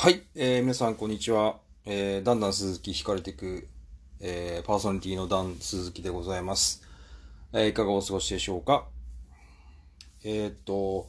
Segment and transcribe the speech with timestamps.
[0.00, 1.56] はい、えー、皆さんこんにちは。
[1.84, 3.66] えー、だんだん鈴木惹かれていく、
[4.20, 6.84] えー、パーソナリティのダン鈴木でございます。
[7.52, 8.86] えー、いかがお過ごしでしょうか？
[10.22, 11.08] えー、っと、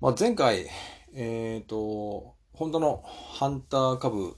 [0.00, 0.68] まあ、前回、
[1.16, 4.36] えー、っと、ホンダのハンター株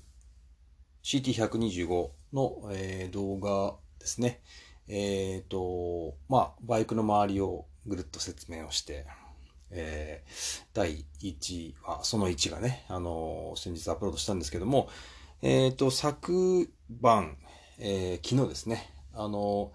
[1.04, 4.40] CT125 の、えー、動画ですね。
[4.88, 9.04] えー、っと、まあ、バイクの周りをぐるっと説明をして、
[9.70, 14.88] えー、第1話、その1がね、あのー、先日アップロードしたんですけども、
[15.42, 17.36] えっ、ー、と、昨晩、
[17.78, 19.72] え昨日ですね、あの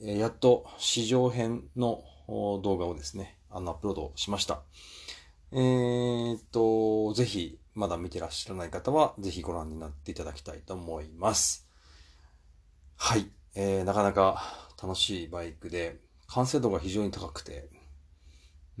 [0.00, 2.02] やっと試乗編の
[2.62, 4.62] 動画をですね、あの、アップロードしました。
[5.52, 11.66] えっと、ぜひ、まだ見てらっしゃらない方は、ぜひご覧になっていただきたいと思います。
[12.96, 13.30] はい。
[13.54, 14.42] えー、なかなか
[14.80, 15.98] 楽しいバイクで、
[16.28, 17.68] 完成度が非常に高くて、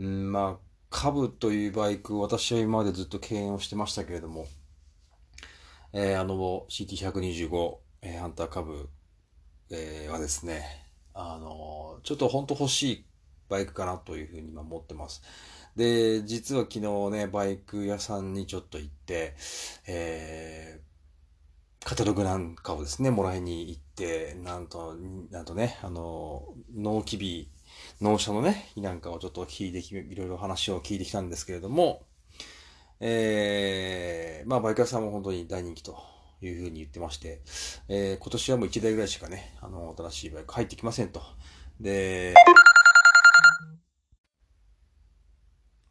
[0.00, 4.46] うん、まあ、カブというバイク、私は今までずっと敬遠をしてましたけれども、
[5.92, 8.88] えー、あの CT125、えー、ハンターカブ、
[9.70, 10.64] えー、はですね、
[11.12, 13.04] あのちょっと本当欲しい
[13.50, 15.22] バイクかなというふうに今思ってます。
[15.76, 19.34] で、実は昨日ね、バイク屋さんにちょっと行って、
[19.86, 24.96] えー、カタログなんかをですね、もらいに行って、なんと、
[25.30, 27.50] なんとね、あの、納期日
[28.00, 32.02] 納車のね、なんかをちょっと聞いてき、いろいろ話を聞いてきたんですけれども、
[33.00, 35.98] えー、まあ、バイク屋さんも本当に大人気と
[36.42, 37.40] いうふうに言ってまして、
[37.88, 41.22] えー、今年はもう1台ぐらいしかね、あの、新しいバイク入ってきませんと。
[41.80, 42.34] で、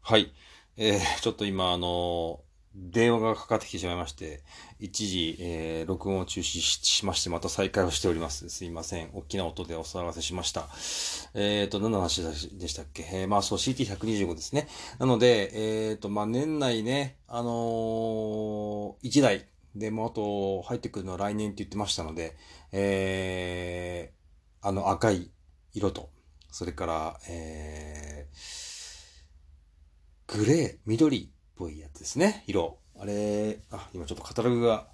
[0.01, 0.31] はい。
[0.77, 2.41] えー、ちょっと今、あの、
[2.81, 4.41] 電話がかかってきてしまいまして、
[4.79, 8.49] 一時、えー、録音を中止しまして、また再開をしております。
[8.49, 9.09] すいません。
[9.13, 10.69] 大きな音でお騒がせしました。
[11.33, 12.23] えっ、ー、と、何の話
[12.57, 13.05] でしたっけ？
[13.11, 14.67] えー、まあ、そう、CT125 ですね。
[14.97, 22.35] なので、えっ、ー、と、まあ、年内ね、あのー、1台、で、もあと、入ってくるのは来年って言ってましたので、
[22.71, 25.31] えー、あの赤い
[25.73, 26.09] 色と、
[26.51, 32.45] それから、えー、グレー、緑、ぽいやつですね。
[32.47, 32.77] 色。
[32.97, 34.87] あれ、あ、今ちょっとカタログが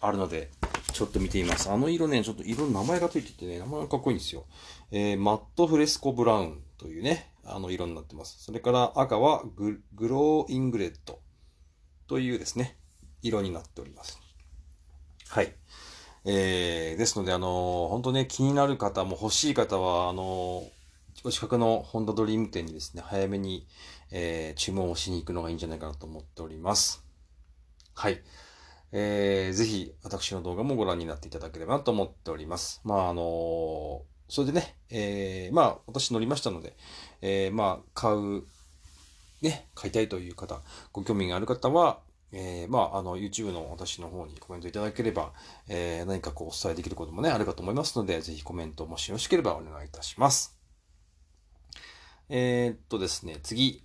[0.00, 0.50] あるので、
[0.94, 1.70] ちょっと見てみます。
[1.70, 4.46] あの色ね、ちょっと色の名前がついててね、名前がかっこいいんですよ。
[4.90, 8.42] えー、マットフレスコブラウンというね、あの色になってます。
[8.42, 11.20] それから赤はグローイングレッド
[12.06, 12.78] というですね、
[13.20, 14.18] 色になっております。
[15.28, 15.52] はい。
[16.24, 20.77] えー、ですので、あのー、本当ね、気になる方も欲しい方は、あのー
[21.24, 23.66] お近くのホンダドリーム店にですね、早めに、
[24.12, 27.04] えー、注文をしに行くのがいいんじゃないかなと思っております。
[27.94, 28.22] はい。
[28.92, 32.80] えー、ぜひ、私の動画もご覧になっていただければなと思っております。
[32.84, 36.76] まあ、あのー、それでね、えー、まあ、私乗りましたので、
[37.20, 38.44] えー、まあ、買う、
[39.42, 40.62] ね、買いたいという方、
[40.92, 41.98] ご興味がある方は、
[42.30, 45.32] えー、まあ、あの、YouTube の私の方にコメントいただければ、
[45.66, 50.57] えー、何かこう、お伝えできることもね、あるかと思いますので、ぜひコメントもしよろしければお願いいたします。
[52.30, 53.82] えー、っとですね、次。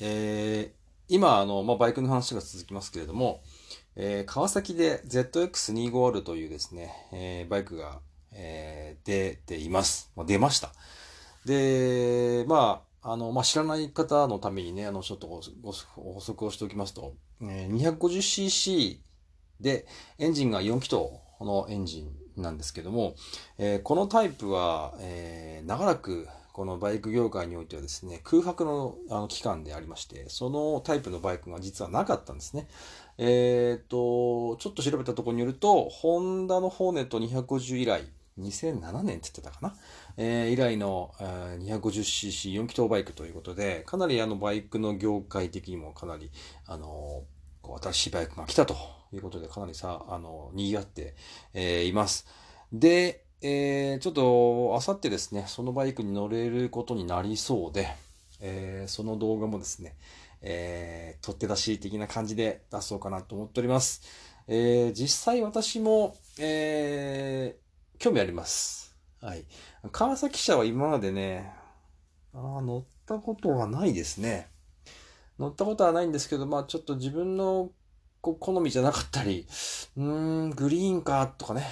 [0.00, 0.70] えー、
[1.08, 3.42] 今、あの、まあ、バイクの話が続きますけれども、
[3.96, 7.98] えー、川崎で ZX250 というですね、えー、バイクが、
[8.32, 10.12] えー、出ています。
[10.14, 10.72] まあ、出ました。
[11.44, 18.98] で、まあ、あの、まあ、知らない方のためにね、あの、ちょっとご補足をしておきますと、えー、250cc
[19.60, 19.86] で
[20.18, 20.96] エンジンが4気筒
[21.40, 23.14] のエンジンなんですけども、
[23.58, 32.66] えー、このタイプは、えー、長らくこのバイク業界においてはですね、空白のあの期間でありまして、そのタイプのバイクが実はなかったんですね。
[33.18, 38.04] えっ、と、ちょっと調べたところによると、ホンダのホーネット250以来、
[38.38, 39.76] 2007年って言ってたかな、
[40.16, 46.30] えー、以来の、えー、250cc4 気筒バイクということで、かなりあのバイクの業界的にもかなり、
[46.66, 47.24] あの
[47.62, 48.74] こう新しいバイクが来たと
[49.12, 51.14] いうことで、かなりさ、あの、賑わって、
[51.54, 52.26] えー、います。
[52.72, 57.88] で、えー、ちょっと、あさってですね、そのバイクに乗れることになりそうで、
[58.40, 59.94] えー、その動画もですね、
[60.42, 64.02] えー、取って出し的な感じで出そうかなと思っております。
[64.46, 68.94] えー、実際私も、えー、興味あります。
[69.22, 69.44] はい。
[69.92, 71.52] 川崎社は今までね、
[72.34, 74.48] あ乗ったことはないですね。
[75.38, 77.70] 乗ったことはないんですけど、まあちょっと自分の
[78.20, 79.46] こ好みじゃなかったり、
[79.96, 81.66] うーん、グリーンかとかね、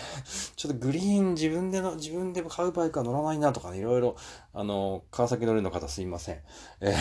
[0.56, 4.16] ちょっとグリーン自分での、自分で買うバイクは乗らないなとかね、いろいろ、
[4.54, 6.40] あの、川崎乗りの方すいません。
[6.80, 6.92] えー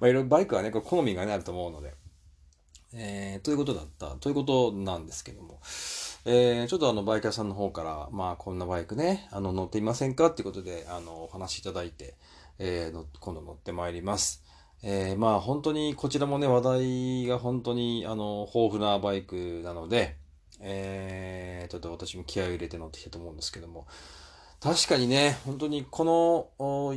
[0.00, 1.94] まあいろいろバイクはね、これ好みがね、あると思うので、
[2.94, 5.60] えー、ということだった、ということなんですけども、
[6.24, 10.26] えー、ちょっとあの、バイク屋さんの方から、まあ、こんなバイクね、あの、乗っていませんか？
[10.26, 12.16] っていうことで、あの、お話しいただいて、
[12.58, 14.42] えー、今度乗ってまいります。
[14.82, 20.16] えー、まあ本当にこちらもね、話題が本当にあの、豊富なバイクなので、
[20.60, 23.86] えー、ちょっと私も気合を入れて乗ってきたと思うんですけども、
[24.60, 26.94] 確かにね、本当にこの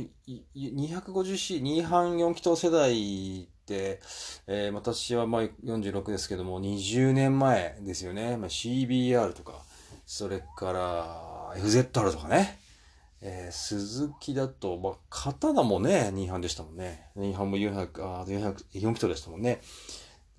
[0.56, 4.00] 250C、2半4気筒世代って、
[4.48, 8.36] えー、私はまあ46ですけども、20年前ですよね。
[8.36, 9.62] まあ、CBR とか、
[10.06, 12.58] それから FZR とかね。
[13.22, 17.08] えー、鈴木だと、まあ、刀もね、2半でしたもんね。
[17.16, 19.60] 2半も400、あ、400、4気筒でしたもんね。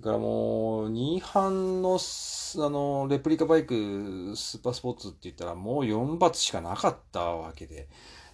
[0.02, 7.88] だからもう、2班の、あの、レプリカバイク、スーパースポーツって言ったらもう4発しかなかったわけで。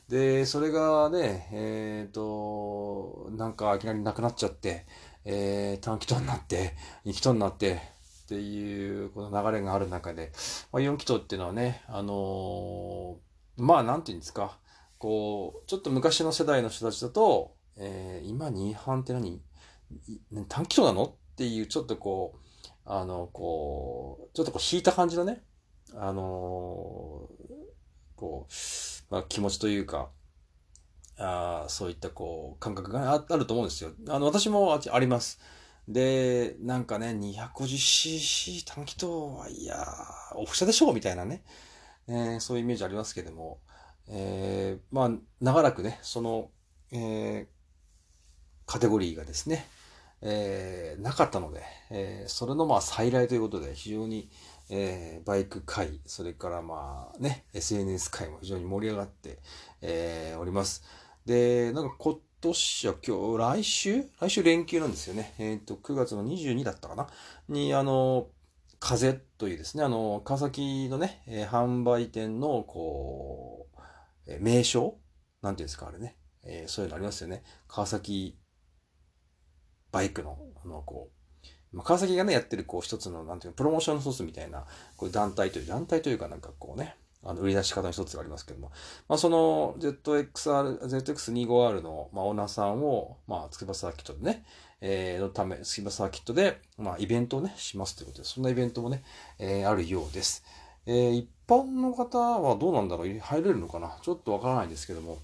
[0.07, 4.87] で、それがね、えっ、ー、と、なんかいきなりなくなっちゃって、
[5.25, 6.73] えー、短気筒になって、
[7.05, 10.31] 2気筒になって、っていうこの流れがある中で、
[10.71, 13.28] まあ、4気筒っていうのはね、あのー、
[13.61, 14.57] まあなんていうんですか、
[14.97, 19.41] こう、ちょっと昔の世代の人たちだと、えー、今2班って何？
[20.47, 21.05] 短気筒なの？
[21.05, 22.39] っていう、ちょっとこう、
[22.85, 25.43] あの、こう、ちょっとこう引いた感じのね、
[25.95, 27.29] あの
[28.15, 28.53] こう、
[29.09, 30.09] まあ、気持ちというか、
[31.17, 33.91] あそういったこう、感覚があると思うんですよ。
[34.09, 35.39] あの、私もあります。
[35.87, 40.91] で、なんかね、250cc 短気筒は、いやーオフ車でしょ？
[40.91, 41.43] うみたいなね、
[42.09, 43.59] えー、そういうイメージありますけども、
[44.09, 46.49] えー、まあ、長らくね、その、
[46.91, 47.47] えー、
[48.65, 49.65] カテゴリーがですね、
[50.21, 54.29] えー、なかったので、えー、それのまあ再来ということで非常に、
[54.69, 59.37] えー、バイク界、それからまあね、SNS 界も非常に盛り上がって、
[59.81, 60.83] えー、おります。
[61.25, 64.03] で、なんか今年は今日、来週？
[64.19, 65.33] 来週連休なんですよね。
[65.37, 67.07] えっ、ー、と、9月の22だったかな？
[67.47, 68.27] に、あの、
[68.79, 73.81] 風というですね、あの、川崎のね、えー、販売店の、こう、
[74.25, 74.97] えー、名称？
[75.41, 76.17] なんていうんですか、あれね。
[76.43, 77.43] えー、そういうのありますよね。
[77.67, 78.37] 川崎
[79.91, 81.09] バイクの、あの、こ
[81.73, 84.65] う、まあ、川崎がね、やってる、こう、一つの、なんていうの、プロモーションソースみたいな、
[84.97, 88.71] こういう団体という、団体というかなんかこうね、あの、売り出し方の一つがありますけども、
[89.07, 94.45] まあ、その ZXR、ZX25R の、まあ、オーナーさんを、まあ、筑波サーキットでね、
[94.81, 99.03] えー、のため、筑波サーキットで、まあ、イベントをね、しますということで、そんなイベントもね、
[99.37, 100.43] えー、あるようです。
[100.85, 103.19] えー、一般の方はどうなんだろう？
[103.19, 103.97] 入れるのかな？
[104.01, 105.19] ちょっとわからないんですけども、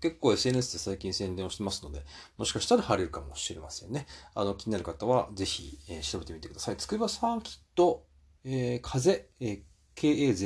[0.00, 2.04] 結構 SNS で最近宣伝をしてますので、
[2.36, 4.06] もしかしたら貼れるかもしれませんね。
[4.34, 6.76] あの、気になる方はぜひ、えー、調べてみてください。
[6.76, 8.04] つくばサーキット、
[8.44, 9.62] えー、風、えー、
[9.96, 10.38] KAZE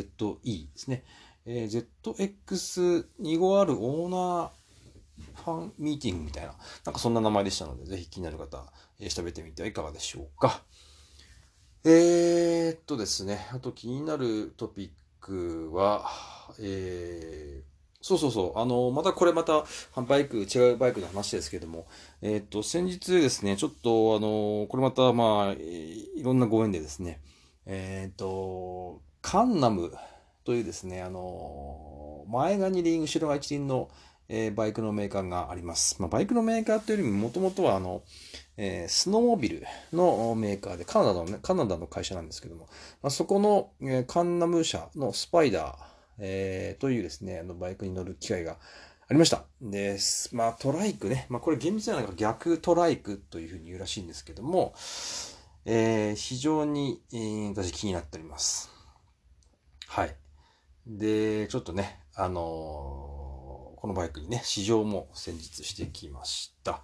[0.73, 1.05] ですね。
[1.45, 4.51] えー、ZX25R オーナー
[5.35, 6.55] ファンミーティングみたいな、
[6.85, 8.65] なんかそんな名前でしたので、ぜひ気になる方、
[9.01, 10.63] えー、調べてみてはいかがでしょうか。
[11.85, 14.91] えー、っとですね、あと気になるトピッ
[15.21, 16.09] クは、
[16.61, 17.73] えー、
[18.03, 18.59] そうそうそう。
[18.59, 19.65] あの、またこれまた、
[20.03, 21.87] バイク、違うバイクの話ですけども、
[22.21, 27.21] えっ、と、先日ですね、ちょっと、あの、これまた、まあ、いろんなご縁でですね、
[27.65, 29.93] えっ、と、カンナム
[30.45, 33.89] というですね、あの、前が2輪、後ろが1輪の、
[34.35, 36.01] えー、バイクのメーカーがあります。
[36.01, 38.03] まあ、バイクのメーカーというよりも、もともとは、あの、
[38.57, 42.67] えー、スノーモビルのメーカーで、カナダのね、カナダの会社なんですけども、
[43.03, 45.77] まあ、そこの、えー、カンナム社のスパイダー、
[46.19, 49.45] えー、というですね、あの、バイクに乗る機会がありました。
[49.61, 49.99] で、
[50.33, 51.27] まあ、トライクね。
[51.29, 54.73] まあ、これ厳密なのが逆トライクというふうに言うらしいんですけども、
[55.67, 58.71] えー、非常に、えー、私気になっております。
[59.89, 60.17] はい。
[60.87, 63.22] で、ちょっとね、あのー、
[63.83, 66.83] このバイクにね、試乗も先日してきました。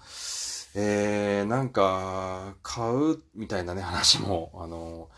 [0.74, 5.08] えー、なんか、買うみたいなね、話も、あの、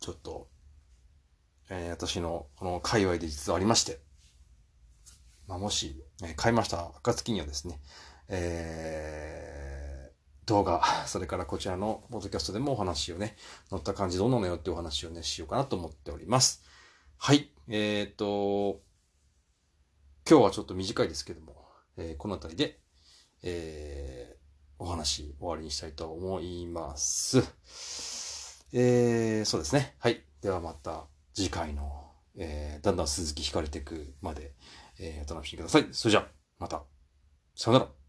[0.00, 0.48] ちょっと、
[1.68, 4.00] えー、私のこの界隈で実はありまして、
[5.46, 7.78] まあ、もし、え、買いました暁にはですね、
[8.26, 13.36] えー、動画、それからこちらのポッドキャストでもお話をね、
[13.70, 16.64] 乗った感じどうなのよってお話をね、しようかなと思っております。
[17.18, 17.52] はい。
[17.68, 18.80] えっ、と、
[20.30, 22.78] 今日はちょっと短いですけども、えー、この辺りで、
[23.42, 28.64] えー、お話終わりにしたいと思います。
[28.72, 29.96] えー、そうですね。
[29.98, 30.22] はい。
[30.40, 31.08] ではまた。
[31.34, 34.52] 次回の、えー、だんだん鈴木惹かれていくまで、
[35.00, 35.88] えー、お楽しみください。
[35.90, 36.28] それじゃあ、
[36.60, 36.84] また。
[37.56, 37.99] さよなら。